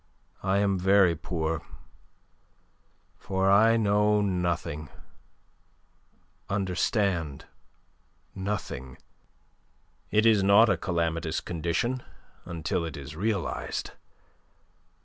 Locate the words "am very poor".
0.57-1.61